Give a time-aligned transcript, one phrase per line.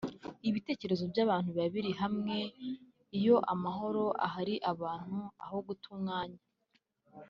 [0.49, 2.37] ibitekerezo by’abantu biba biri hamwe;
[3.17, 6.41] iyo amahoro ahari abantu aho guta umwanya